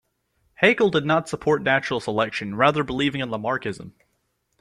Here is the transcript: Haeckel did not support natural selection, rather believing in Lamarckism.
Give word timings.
Haeckel 0.55 0.89
did 0.89 1.05
not 1.05 1.29
support 1.29 1.61
natural 1.61 1.99
selection, 1.99 2.55
rather 2.55 2.83
believing 2.83 3.21
in 3.21 3.29
Lamarckism. 3.29 3.91